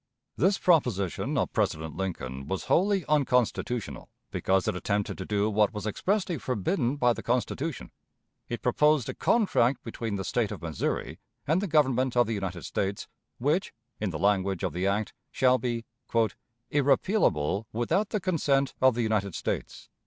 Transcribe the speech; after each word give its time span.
This 0.35 0.57
proposition 0.57 1.37
of 1.37 1.53
President 1.53 1.95
Lincoln 1.95 2.47
was 2.47 2.63
wholly 2.63 3.05
unconstitutional, 3.07 4.09
because 4.31 4.67
it 4.67 4.75
attempted 4.75 5.15
to 5.19 5.27
do 5.27 5.47
what 5.47 5.75
was 5.75 5.85
expressly 5.85 6.39
forbidden 6.39 6.95
by 6.95 7.13
the 7.13 7.21
Constitution. 7.21 7.91
It 8.49 8.63
proposed 8.63 9.09
a 9.09 9.13
contract 9.13 9.83
between 9.83 10.15
the 10.15 10.23
State 10.23 10.51
of 10.51 10.63
Missouri 10.63 11.19
and 11.45 11.61
the 11.61 11.67
Government 11.67 12.17
of 12.17 12.25
the 12.25 12.33
United 12.33 12.63
States 12.65 13.07
which, 13.37 13.75
in 13.99 14.09
the 14.09 14.17
language 14.17 14.63
of 14.63 14.73
the 14.73 14.87
act, 14.87 15.13
shall 15.31 15.59
be 15.59 15.85
"irrepealable 16.71 17.65
without 17.71 18.09
the 18.09 18.19
consent 18.19 18.73
of 18.81 18.95
the 18.95 19.03
United 19.03 19.35
States." 19.35 19.87